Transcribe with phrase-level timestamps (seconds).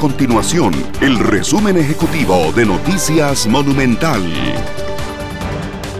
[0.00, 4.22] continuación el resumen ejecutivo de Noticias Monumental.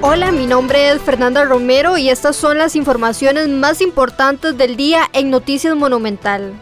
[0.01, 5.03] Hola, mi nombre es Fernanda Romero y estas son las informaciones más importantes del día
[5.13, 6.55] en Noticias Monumental.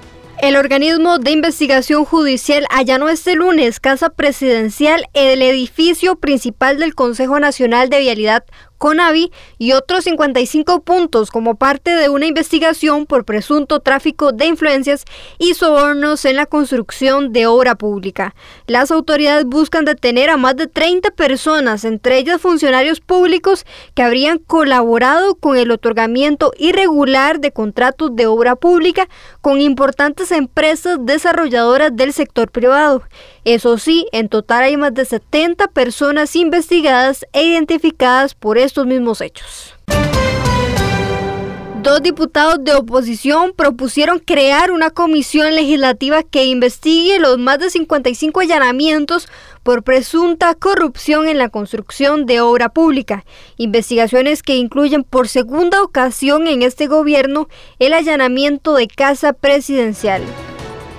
[0.43, 6.97] El organismo de investigación judicial allanó este lunes Casa Presidencial en el edificio principal del
[6.97, 8.45] Consejo Nacional de Vialidad
[8.79, 15.05] CONAVI y otros 55 puntos como parte de una investigación por presunto tráfico de influencias
[15.39, 18.35] y sobornos en la construcción de obra pública.
[18.67, 24.39] Las autoridades buscan detener a más de 30 personas, entre ellas funcionarios públicos que habrían
[24.39, 29.09] colaborado con el otorgamiento irregular de contratos de obra pública
[29.41, 33.03] con importantes empresas desarrolladoras del sector privado.
[33.45, 39.21] Eso sí, en total hay más de 70 personas investigadas e identificadas por estos mismos
[39.21, 39.75] hechos.
[41.83, 48.41] Dos diputados de oposición propusieron crear una comisión legislativa que investigue los más de 55
[48.41, 49.29] allanamientos
[49.63, 53.25] por presunta corrupción en la construcción de obra pública.
[53.57, 60.23] Investigaciones que incluyen por segunda ocasión en este gobierno el allanamiento de casa presidencial.